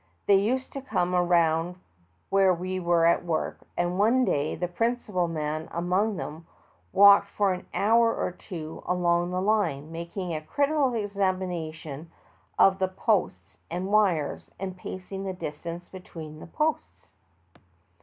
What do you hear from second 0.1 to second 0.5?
They